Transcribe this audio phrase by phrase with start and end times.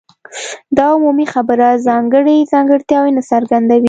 [0.77, 3.79] دا عمومي خبره ځانګړي ځانګړتیاوې نه څرګندوي.